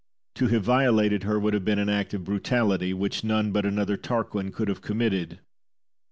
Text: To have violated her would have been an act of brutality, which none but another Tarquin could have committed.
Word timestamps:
To 0.33 0.47
have 0.47 0.63
violated 0.63 1.25
her 1.25 1.39
would 1.39 1.53
have 1.53 1.63
been 1.63 1.77
an 1.77 1.87
act 1.87 2.15
of 2.15 2.23
brutality, 2.23 2.91
which 2.91 3.23
none 3.23 3.51
but 3.51 3.67
another 3.67 3.97
Tarquin 3.97 4.51
could 4.51 4.67
have 4.67 4.81
committed. 4.81 5.37